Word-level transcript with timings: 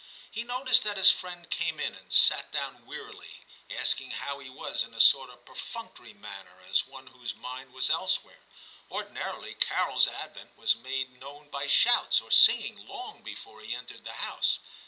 He 0.31 0.41
noticed 0.43 0.81
that 0.81 0.97
his 0.97 1.11
friend 1.11 1.47
came 1.47 1.79
in 1.79 1.93
and 1.93 2.11
sat 2.11 2.51
down 2.51 2.87
wearily, 2.87 3.41
asking 3.69 4.09
how 4.09 4.39
he 4.39 4.49
was 4.49 4.83
in 4.83 4.95
a 4.95 4.99
sort 4.99 5.29
of 5.29 5.45
perfunctory 5.45 6.13
manner, 6.15 6.57
as 6.67 6.87
one 6.87 7.05
whose 7.05 7.35
mind 7.35 7.71
was 7.71 7.91
elsewhere. 7.91 8.41
(Ordinarily 8.89 9.53
Carol's 9.53 10.07
advent 10.07 10.57
was 10.57 10.75
made 10.75 11.19
known 11.19 11.49
by 11.51 11.67
shouts 11.67 12.19
or 12.19 12.31
sing 12.31 12.61
ing 12.63 12.87
long 12.87 13.21
before 13.21 13.61
he 13.61 13.75
entered 13.75 14.03
the 14.03 14.13
house.) 14.13 14.57